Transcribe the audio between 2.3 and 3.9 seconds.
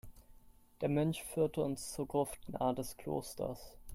nahe des Klosters.